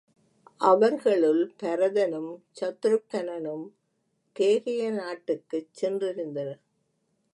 [0.61, 3.65] அவர்களுள் பரதனும் சத்துருக்கனனும்
[4.35, 6.61] கேகய நாட்டுக்குச் சென்றிருந்தனர்.